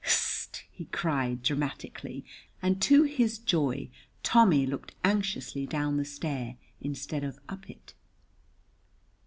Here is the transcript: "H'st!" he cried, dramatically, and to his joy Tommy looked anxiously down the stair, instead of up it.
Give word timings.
"H'st!" 0.03 0.63
he 0.71 0.85
cried, 0.85 1.43
dramatically, 1.43 2.25
and 2.59 2.81
to 2.81 3.03
his 3.03 3.37
joy 3.37 3.91
Tommy 4.23 4.65
looked 4.65 4.95
anxiously 5.03 5.67
down 5.67 5.97
the 5.97 6.05
stair, 6.05 6.57
instead 6.81 7.23
of 7.23 7.37
up 7.47 7.69
it. 7.69 7.93